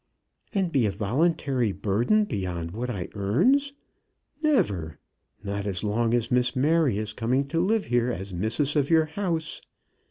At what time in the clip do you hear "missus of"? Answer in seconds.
8.33-8.89